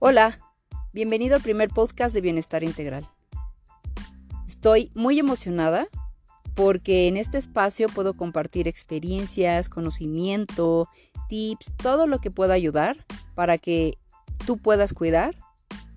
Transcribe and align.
Hola, 0.00 0.38
bienvenido 0.92 1.34
al 1.34 1.42
primer 1.42 1.70
podcast 1.70 2.14
de 2.14 2.20
Bienestar 2.20 2.62
Integral. 2.62 3.04
Estoy 4.46 4.92
muy 4.94 5.18
emocionada 5.18 5.88
porque 6.54 7.08
en 7.08 7.16
este 7.16 7.36
espacio 7.36 7.88
puedo 7.88 8.14
compartir 8.14 8.68
experiencias, 8.68 9.68
conocimiento, 9.68 10.88
tips, 11.28 11.72
todo 11.76 12.06
lo 12.06 12.20
que 12.20 12.30
pueda 12.30 12.54
ayudar 12.54 13.04
para 13.34 13.58
que 13.58 13.98
tú 14.46 14.56
puedas 14.56 14.92
cuidar 14.92 15.34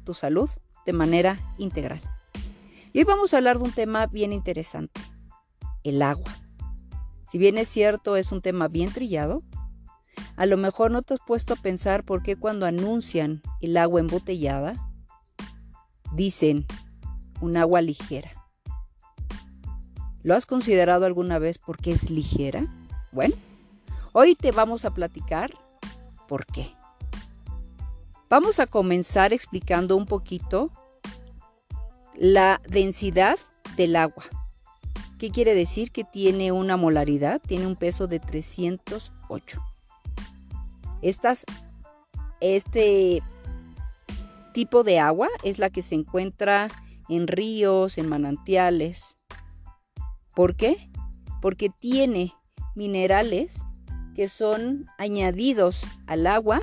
tu 0.03 0.15
salud 0.15 0.49
de 0.87 0.93
manera 0.93 1.39
integral. 1.59 2.01
Y 2.93 2.97
hoy 2.97 3.03
vamos 3.03 3.35
a 3.35 3.37
hablar 3.37 3.59
de 3.59 3.65
un 3.65 3.71
tema 3.71 4.07
bien 4.07 4.33
interesante, 4.33 4.99
el 5.83 6.01
agua. 6.01 6.33
Si 7.29 7.37
bien 7.37 7.59
es 7.59 7.67
cierto, 7.67 8.17
es 8.17 8.31
un 8.31 8.41
tema 8.41 8.67
bien 8.67 8.91
trillado, 8.91 9.43
a 10.35 10.45
lo 10.45 10.57
mejor 10.57 10.91
no 10.91 11.01
te 11.01 11.13
has 11.13 11.19
puesto 11.19 11.53
a 11.53 11.57
pensar 11.57 12.03
por 12.03 12.23
qué 12.23 12.35
cuando 12.35 12.65
anuncian 12.65 13.41
el 13.61 13.77
agua 13.77 13.99
embotellada, 13.99 14.75
dicen 16.13 16.65
un 17.41 17.57
agua 17.57 17.81
ligera. 17.81 18.31
¿Lo 20.23 20.35
has 20.35 20.45
considerado 20.45 21.05
alguna 21.05 21.39
vez 21.39 21.57
por 21.57 21.77
qué 21.77 21.91
es 21.91 22.09
ligera? 22.09 22.67
Bueno, 23.11 23.35
hoy 24.13 24.35
te 24.35 24.51
vamos 24.51 24.85
a 24.85 24.93
platicar 24.93 25.51
por 26.27 26.45
qué. 26.45 26.73
Vamos 28.29 28.59
a 28.59 28.67
comenzar 28.67 29.33
explicando 29.33 29.97
un 29.97 30.05
poquito 30.05 30.71
la 32.15 32.61
densidad 32.67 33.37
del 33.75 33.95
agua. 33.95 34.23
¿Qué 35.17 35.31
quiere 35.31 35.53
decir? 35.53 35.91
Que 35.91 36.03
tiene 36.03 36.51
una 36.51 36.77
molaridad, 36.77 37.41
tiene 37.41 37.67
un 37.67 37.75
peso 37.75 38.07
de 38.07 38.19
308 38.19 39.61
este 41.01 41.43
tipo 44.53 44.83
de 44.83 44.99
agua 44.99 45.27
es 45.43 45.59
la 45.59 45.69
que 45.69 45.81
se 45.81 45.95
encuentra 45.95 46.69
en 47.09 47.27
ríos, 47.27 47.97
en 47.97 48.07
manantiales. 48.07 49.15
¿Por 50.35 50.55
qué? 50.55 50.89
Porque 51.41 51.69
tiene 51.69 52.33
minerales 52.75 53.61
que 54.15 54.29
son 54.29 54.87
añadidos 54.97 55.83
al 56.07 56.27
agua 56.27 56.61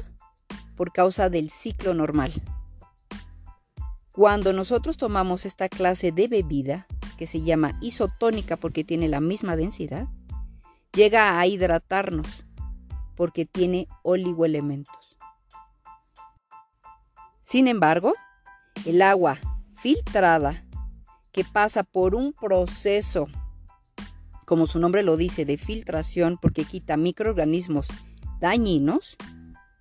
por 0.76 0.92
causa 0.92 1.28
del 1.28 1.50
ciclo 1.50 1.94
normal. 1.94 2.32
Cuando 4.12 4.52
nosotros 4.52 4.96
tomamos 4.96 5.46
esta 5.46 5.68
clase 5.68 6.12
de 6.12 6.28
bebida, 6.28 6.86
que 7.16 7.26
se 7.26 7.42
llama 7.42 7.78
isotónica 7.80 8.56
porque 8.56 8.84
tiene 8.84 9.08
la 9.08 9.20
misma 9.20 9.56
densidad, 9.56 10.06
llega 10.92 11.38
a 11.38 11.46
hidratarnos 11.46 12.44
porque 13.18 13.44
tiene 13.44 13.88
oligoelementos. 14.04 15.18
Sin 17.42 17.66
embargo, 17.66 18.14
el 18.86 19.02
agua 19.02 19.40
filtrada 19.74 20.64
que 21.32 21.42
pasa 21.42 21.82
por 21.82 22.14
un 22.14 22.32
proceso, 22.32 23.26
como 24.46 24.68
su 24.68 24.78
nombre 24.78 25.02
lo 25.02 25.16
dice, 25.16 25.44
de 25.44 25.56
filtración, 25.56 26.38
porque 26.40 26.64
quita 26.64 26.96
microorganismos 26.96 27.88
dañinos, 28.38 29.16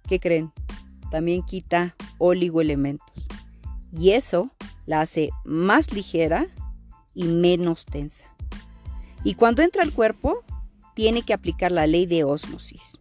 ¿qué 0.10 0.20
creen? 0.20 0.52
También 1.12 1.44
quita 1.44 1.96
oligoelementos. 2.18 3.14
Y 3.92 4.14
eso 4.14 4.50
la 4.88 5.02
hace 5.02 5.30
más 5.46 5.94
ligera 5.94 6.48
y 7.14 7.26
menos 7.26 7.86
tensa. 7.86 8.26
Y 9.24 9.36
cuando 9.36 9.62
entra 9.62 9.84
al 9.84 9.94
cuerpo, 9.94 10.44
tiene 10.96 11.22
que 11.22 11.34
aplicar 11.34 11.72
la 11.72 11.86
ley 11.86 12.08
de 12.08 12.24
osmosis. 12.24 12.98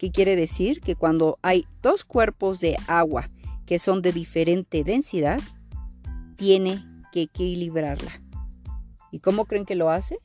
¿Qué 0.00 0.10
quiere 0.10 0.34
decir? 0.34 0.80
Que 0.80 0.96
cuando 0.96 1.38
hay 1.42 1.66
dos 1.82 2.06
cuerpos 2.06 2.58
de 2.58 2.78
agua 2.86 3.28
que 3.66 3.78
son 3.78 4.00
de 4.00 4.12
diferente 4.12 4.82
densidad, 4.82 5.38
tiene 6.36 6.82
que 7.12 7.20
equilibrarla. 7.20 8.22
¿Y 9.10 9.18
cómo 9.18 9.44
creen 9.44 9.66
que 9.66 9.74
lo 9.74 9.90
hace? 9.90 10.18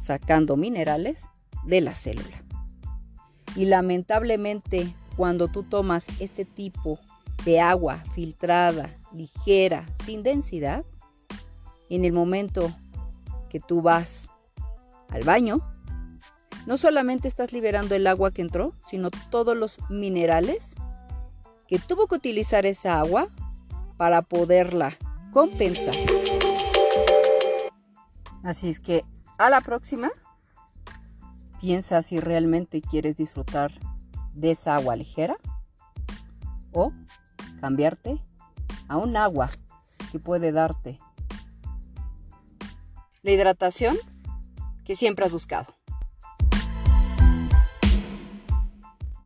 Sacando 0.00 0.56
minerales 0.56 1.28
de 1.66 1.82
la 1.82 1.94
célula. 1.94 2.42
Y 3.54 3.66
lamentablemente, 3.66 4.94
cuando 5.14 5.48
tú 5.48 5.62
tomas 5.62 6.06
este 6.18 6.46
tipo 6.46 6.98
de 7.44 7.60
agua 7.60 8.02
filtrada, 8.14 8.96
ligera, 9.12 9.84
sin 10.06 10.22
densidad, 10.22 10.86
en 11.90 12.06
el 12.06 12.14
momento 12.14 12.72
que 13.50 13.60
tú 13.60 13.82
vas 13.82 14.30
al 15.10 15.22
baño, 15.22 15.60
no 16.66 16.76
solamente 16.76 17.28
estás 17.28 17.52
liberando 17.52 17.94
el 17.94 18.06
agua 18.06 18.32
que 18.32 18.42
entró, 18.42 18.74
sino 18.86 19.10
todos 19.30 19.56
los 19.56 19.78
minerales 19.88 20.74
que 21.68 21.78
tuvo 21.78 22.06
que 22.06 22.16
utilizar 22.16 22.66
esa 22.66 22.98
agua 22.98 23.28
para 23.96 24.22
poderla 24.22 24.96
compensar. 25.32 25.94
Así 28.42 28.68
es 28.68 28.78
que 28.78 29.04
a 29.38 29.50
la 29.50 29.60
próxima, 29.60 30.10
piensa 31.60 32.02
si 32.02 32.20
realmente 32.20 32.80
quieres 32.80 33.16
disfrutar 33.16 33.72
de 34.34 34.52
esa 34.52 34.76
agua 34.76 34.96
ligera 34.96 35.36
o 36.72 36.92
cambiarte 37.60 38.22
a 38.88 38.96
un 38.96 39.16
agua 39.16 39.50
que 40.12 40.18
puede 40.18 40.52
darte 40.52 40.98
la 43.22 43.30
hidratación 43.30 43.96
que 44.84 44.94
siempre 44.94 45.24
has 45.24 45.32
buscado. 45.32 45.75